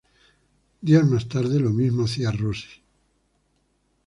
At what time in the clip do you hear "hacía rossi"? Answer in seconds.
2.05-2.81